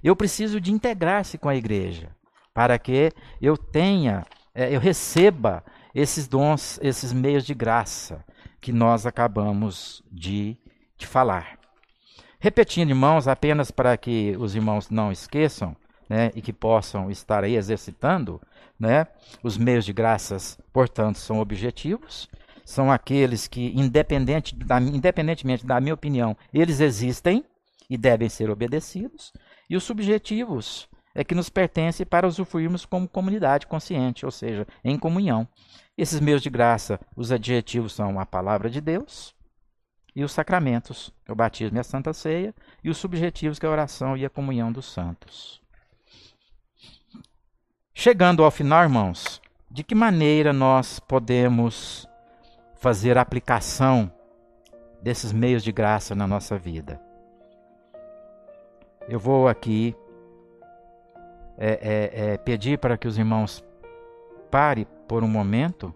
[0.04, 2.10] Eu preciso de integrar-se com a igreja
[2.54, 8.24] para que eu tenha, é, eu receba esses dons, esses meios de graça
[8.60, 10.58] que nós acabamos de
[10.98, 11.58] de falar.
[12.40, 15.76] Repetindo, irmãos, apenas para que os irmãos não esqueçam,
[16.10, 18.42] né, e que possam estar aí exercitando,
[18.80, 19.08] né,
[19.44, 22.30] os meios de graças, portanto, são objetivos,
[22.64, 27.44] são aqueles que, independente da, independentemente da minha opinião, eles existem
[27.90, 29.34] e devem ser obedecidos,
[29.70, 35.00] e os subjetivos é que nos pertence para usufruirmos como comunidade consciente, ou seja, em
[35.00, 35.48] comunhão.
[35.98, 39.34] Esses meios de graça, os adjetivos são a palavra de Deus,
[40.18, 42.52] e os sacramentos, o batismo e a santa ceia,
[42.84, 45.62] e os subjetivos, que é a oração e a comunhão dos santos.
[47.94, 52.10] Chegando ao final, irmãos, de que maneira nós podemos
[52.78, 54.12] fazer aplicação
[55.04, 57.00] desses meios de graça na nossa vida?
[59.08, 59.96] Eu vou aqui
[61.60, 63.64] é, é, é, pedir para que os irmãos
[64.50, 65.94] parem por um momento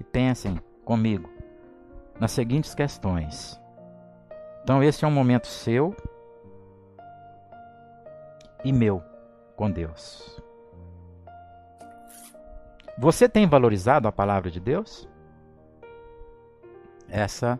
[0.00, 1.37] e pensem comigo
[2.18, 3.60] nas seguintes questões.
[4.62, 5.94] Então, esse é um momento seu
[8.64, 9.02] e meu
[9.56, 10.40] com Deus.
[12.98, 15.08] Você tem valorizado a palavra de Deus?
[17.08, 17.58] Essa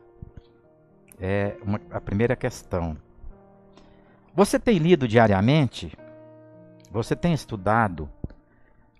[1.21, 2.97] é uma, a primeira questão.
[4.35, 5.97] Você tem lido diariamente?
[6.90, 8.09] Você tem estudado?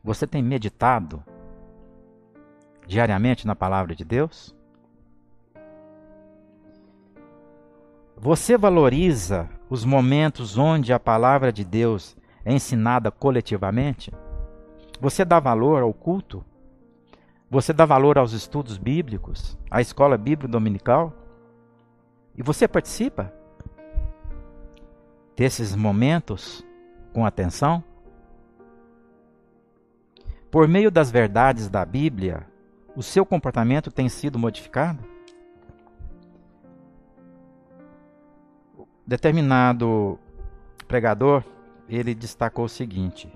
[0.03, 1.23] Você tem meditado
[2.87, 4.57] diariamente na palavra de Deus?
[8.21, 14.13] Você valoriza os momentos onde a palavra de Deus é ensinada coletivamente?
[15.01, 16.45] Você dá valor ao culto?
[17.49, 21.15] Você dá valor aos estudos bíblicos, à escola bíblica dominical?
[22.37, 23.33] E você participa
[25.37, 26.67] desses momentos
[27.13, 27.85] com atenção?
[30.51, 32.45] Por meio das verdades da Bíblia,
[32.97, 35.18] o seu comportamento tem sido modificado?
[39.09, 40.19] Determinado
[40.87, 41.43] pregador,
[41.89, 43.33] ele destacou o seguinte: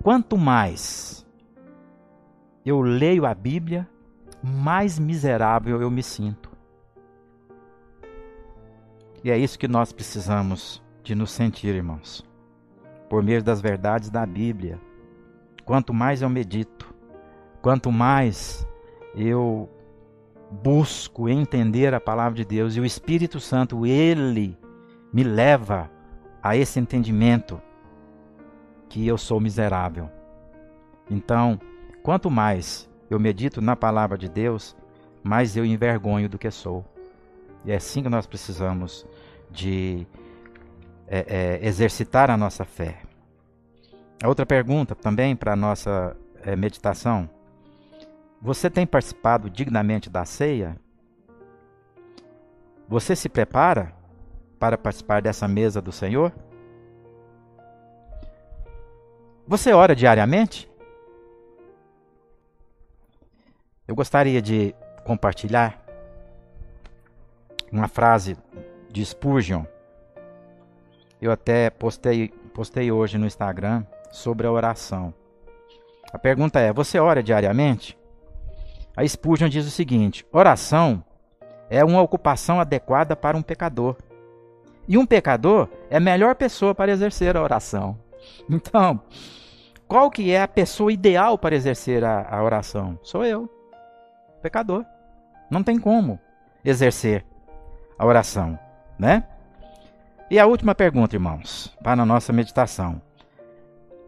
[0.00, 1.26] quanto mais
[2.64, 3.88] eu leio a Bíblia,
[4.40, 6.48] mais miserável eu me sinto.
[9.24, 12.24] E é isso que nós precisamos de nos sentir, irmãos.
[13.10, 14.78] Por meio das verdades da Bíblia.
[15.64, 16.94] Quanto mais eu medito,
[17.62, 18.66] quanto mais
[19.14, 19.68] eu
[20.62, 24.58] busco entender a palavra de Deus e o Espírito Santo, ele
[25.14, 25.88] me leva
[26.42, 27.62] a esse entendimento
[28.88, 30.10] que eu sou miserável.
[31.08, 31.60] Então,
[32.02, 34.76] quanto mais eu medito na palavra de Deus,
[35.22, 36.84] mais eu envergonho do que sou.
[37.64, 39.06] E é assim que nós precisamos
[39.52, 40.04] de
[41.06, 43.00] é, é, exercitar a nossa fé.
[44.20, 47.30] A outra pergunta também para a nossa é, meditação.
[48.42, 50.76] Você tem participado dignamente da ceia?
[52.88, 53.94] Você se prepara
[54.64, 56.32] para participar dessa mesa do Senhor?
[59.46, 60.66] Você ora diariamente?
[63.86, 65.84] Eu gostaria de compartilhar
[67.70, 68.38] uma frase
[68.90, 69.66] de Spurgeon.
[71.20, 75.12] Eu até postei postei hoje no Instagram sobre a oração.
[76.10, 77.98] A pergunta é: você ora diariamente?
[78.96, 81.04] A Spurgeon diz o seguinte: oração
[81.68, 83.94] é uma ocupação adequada para um pecador.
[84.86, 87.98] E um pecador é a melhor pessoa para exercer a oração.
[88.48, 89.00] Então,
[89.86, 92.98] qual que é a pessoa ideal para exercer a, a oração?
[93.02, 93.48] Sou eu,
[94.42, 94.84] pecador.
[95.50, 96.18] Não tem como
[96.64, 97.24] exercer
[97.98, 98.58] a oração,
[98.98, 99.24] né?
[100.30, 103.00] E a última pergunta, irmãos, para a nossa meditação.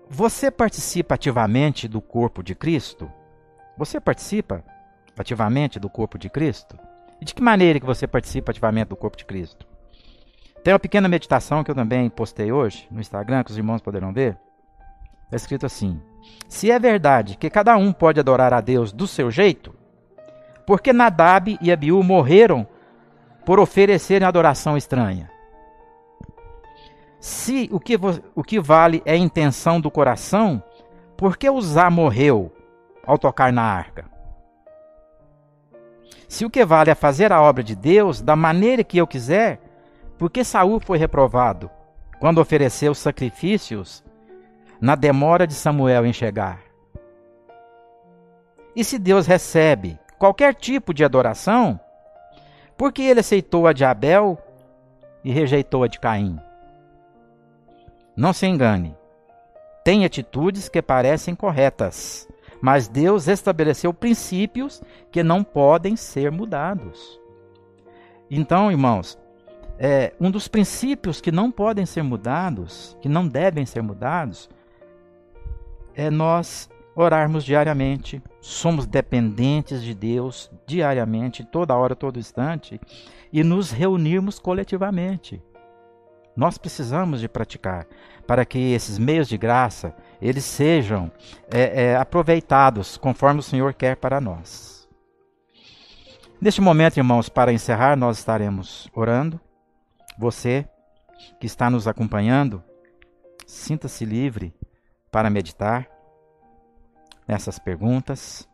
[0.08, 3.10] Você participa ativamente do corpo de Cristo?
[3.76, 4.64] Você participa
[5.18, 6.78] ativamente do corpo de Cristo?
[7.20, 9.66] E de que maneira que você participa ativamente do corpo de Cristo?
[10.66, 14.12] Tem uma pequena meditação que eu também postei hoje no Instagram, que os irmãos poderão
[14.12, 14.36] ver.
[15.26, 16.02] Está escrito assim:
[16.48, 19.72] Se é verdade que cada um pode adorar a Deus do seu jeito,
[20.66, 22.66] por que Nadab e Abiú morreram
[23.44, 25.30] por oferecerem adoração estranha?
[27.20, 27.94] Se o que,
[28.34, 30.60] o que vale é a intenção do coração,
[31.16, 32.52] por que Uzá morreu
[33.06, 34.10] ao tocar na arca?
[36.26, 39.60] Se o que vale é fazer a obra de Deus da maneira que eu quiser,
[40.18, 41.70] por que Saul foi reprovado
[42.18, 44.02] quando ofereceu sacrifícios
[44.80, 46.60] na demora de Samuel em chegar?
[48.74, 51.78] E se Deus recebe qualquer tipo de adoração,
[52.76, 54.38] por que ele aceitou a de Abel
[55.24, 56.38] e rejeitou a de Caim?
[58.14, 58.96] Não se engane.
[59.84, 62.28] Tem atitudes que parecem corretas,
[62.60, 67.20] mas Deus estabeleceu princípios que não podem ser mudados.
[68.30, 69.18] Então, irmãos,
[69.78, 74.48] é, um dos princípios que não podem ser mudados, que não devem ser mudados,
[75.94, 78.22] é nós orarmos diariamente.
[78.40, 82.80] Somos dependentes de Deus diariamente, toda hora, todo instante,
[83.32, 85.42] e nos reunirmos coletivamente.
[86.34, 87.86] Nós precisamos de praticar
[88.26, 91.10] para que esses meios de graça eles sejam
[91.50, 94.86] é, é, aproveitados conforme o Senhor quer para nós.
[96.38, 99.40] Neste momento, irmãos, para encerrar, nós estaremos orando.
[100.18, 100.68] Você
[101.38, 102.62] que está nos acompanhando,
[103.46, 104.54] sinta-se livre
[105.10, 105.88] para meditar
[107.26, 108.48] nessas perguntas,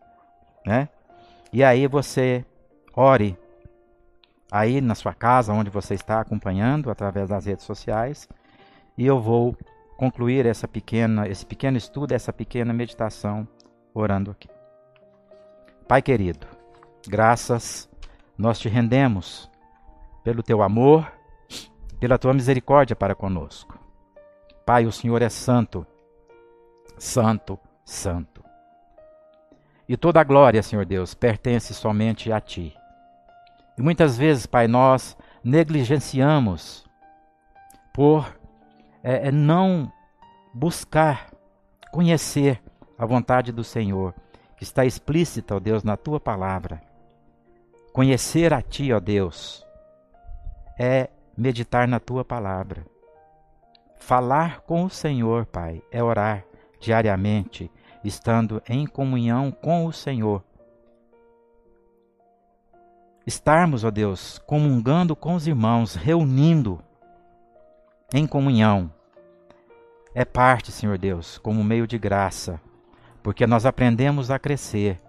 [0.67, 0.89] né?
[1.53, 2.45] E aí você
[2.95, 3.39] ore
[4.51, 8.29] aí na sua casa, onde você está acompanhando através das redes sociais,
[8.97, 9.57] e eu vou
[9.97, 13.47] concluir essa pequena, esse pequeno estudo, essa pequena meditação
[13.95, 14.49] orando aqui.
[15.87, 16.47] Pai querido,
[17.07, 17.89] graças
[18.37, 19.51] nós te rendemos
[20.25, 21.11] pelo teu amor,
[22.03, 23.79] pela tua misericórdia para conosco.
[24.67, 25.87] Pai, o Senhor é santo,
[26.99, 28.43] santo, santo.
[29.89, 32.77] E toda a glória, Senhor Deus, pertence somente a ti.
[33.79, 36.85] E muitas vezes, Pai, nós negligenciamos
[37.95, 38.37] por
[39.01, 39.89] é, é não
[40.53, 41.31] buscar
[41.93, 42.61] conhecer
[42.99, 44.13] a vontade do Senhor,
[44.57, 46.83] que está explícita, ó Deus, na tua palavra.
[47.93, 49.65] Conhecer a ti, ó Deus,
[50.77, 52.85] é meditar na tua palavra.
[53.99, 56.45] Falar com o Senhor, Pai, é orar
[56.81, 57.71] diariamente,
[58.03, 60.43] estando em comunhão com o Senhor.
[63.25, 66.83] Estarmos, ó Deus, comungando com os irmãos, reunindo
[68.13, 68.93] em comunhão,
[70.15, 72.61] é parte, Senhor Deus, como meio de graça,
[73.23, 75.01] porque nós aprendemos a crescer,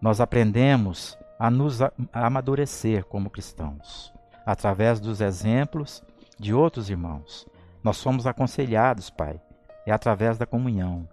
[0.00, 1.78] nós aprendemos a nos
[2.12, 4.12] amadurecer como cristãos,
[4.48, 6.02] através dos exemplos
[6.38, 7.46] de outros irmãos.
[7.84, 9.38] Nós somos aconselhados, Pai,
[9.84, 11.06] é através da comunhão.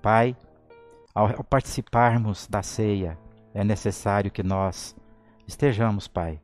[0.00, 0.36] Pai,
[1.12, 3.18] ao participarmos da ceia,
[3.52, 4.94] é necessário que nós
[5.48, 6.40] estejamos, Pai,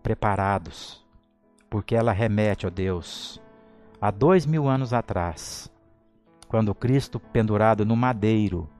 [0.00, 1.04] preparados,
[1.68, 3.42] porque ela remete, ó Deus,
[4.00, 5.68] a dois mil anos atrás,
[6.46, 8.70] quando Cristo pendurado no madeiro,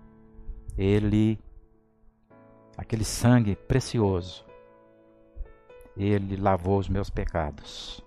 [0.78, 1.40] ele,
[2.76, 4.44] aquele sangue precioso,
[5.96, 8.02] ele lavou os meus pecados.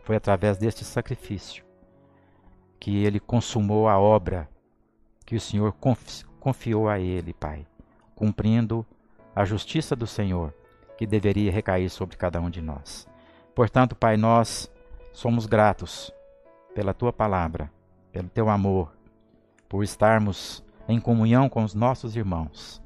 [0.00, 1.64] Foi através deste sacrifício
[2.78, 4.48] que ele consumou a obra
[5.24, 5.72] que o Senhor
[6.40, 7.64] confiou a ele, Pai,
[8.14, 8.84] cumprindo
[9.34, 10.52] a justiça do Senhor
[10.98, 13.08] que deveria recair sobre cada um de nós.
[13.54, 14.70] Portanto, Pai, nós
[15.12, 16.12] somos gratos
[16.74, 17.70] pela tua palavra,
[18.10, 18.92] pelo teu amor,
[19.68, 22.82] por estarmos em comunhão com os nossos irmãos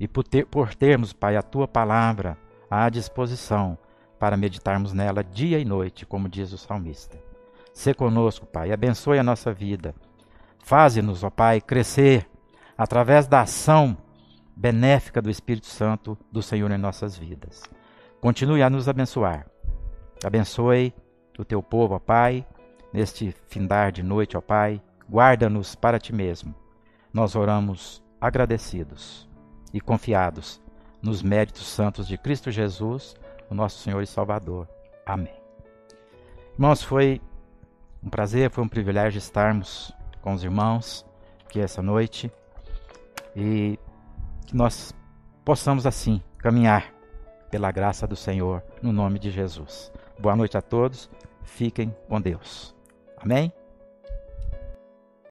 [0.00, 2.36] e por, ter, por termos, Pai, a tua palavra
[2.70, 3.78] à disposição
[4.24, 7.18] para meditarmos nela dia e noite, como diz o salmista.
[7.74, 9.94] Se conosco, Pai, abençoe a nossa vida.
[10.60, 12.26] Faze-nos, ó Pai, crescer
[12.74, 13.94] através da ação
[14.56, 17.64] benéfica do Espírito Santo do Senhor em nossas vidas.
[18.18, 19.46] Continue a nos abençoar.
[20.24, 20.94] Abençoe
[21.38, 22.46] o teu povo, ó Pai,
[22.94, 26.54] neste findar de noite, ó Pai, guarda-nos para ti mesmo.
[27.12, 29.28] Nós oramos agradecidos
[29.70, 30.62] e confiados
[31.02, 33.14] nos méritos santos de Cristo Jesus,
[33.50, 34.68] o nosso Senhor e Salvador.
[35.04, 35.34] Amém.
[36.54, 37.20] Irmãos, foi
[38.02, 39.92] um prazer, foi um privilégio estarmos
[40.22, 41.04] com os irmãos
[41.44, 42.32] aqui essa noite
[43.36, 43.78] e
[44.46, 44.92] que nós
[45.44, 46.92] possamos assim caminhar
[47.50, 49.92] pela graça do Senhor, no nome de Jesus.
[50.18, 51.08] Boa noite a todos,
[51.44, 52.74] fiquem com Deus.
[53.16, 53.52] Amém?